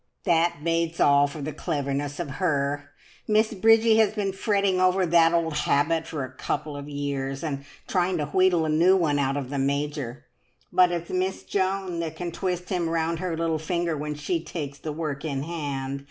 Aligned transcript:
"That 0.23 0.63
bates 0.63 0.99
all 0.99 1.27
for 1.27 1.43
the 1.43 1.53
cleverness 1.53 2.19
of 2.19 2.27
her! 2.41 2.89
Miss 3.27 3.53
Bridgie 3.53 3.97
has 3.99 4.13
been 4.15 4.33
fretting 4.33 4.81
over 4.81 5.05
that 5.05 5.31
old 5.31 5.53
habit 5.57 6.07
for 6.07 6.23
a 6.25 6.31
couple 6.31 6.75
of 6.75 6.89
years, 6.89 7.43
and 7.43 7.65
trying 7.87 8.17
to 8.17 8.25
wheedle 8.25 8.65
a 8.65 8.69
new 8.69 8.95
one 8.97 9.19
out 9.19 9.37
of 9.37 9.51
the 9.51 9.59
Major, 9.59 10.25
but 10.73 10.91
it's 10.91 11.11
Miss 11.11 11.43
Joan 11.43 11.99
that 11.99 12.15
can 12.15 12.31
twist 12.31 12.69
him 12.69 12.89
round 12.89 13.19
her 13.19 13.37
little 13.37 13.59
finger 13.59 13.95
when 13.95 14.15
she 14.15 14.43
takes 14.43 14.79
the 14.79 14.91
work 14.91 15.23
in 15.23 15.43
hand! 15.43 15.99